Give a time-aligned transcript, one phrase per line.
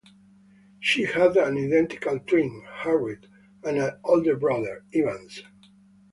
[0.79, 3.27] She had an identical twin, Harriet,
[3.63, 5.43] and an older brother, Evans.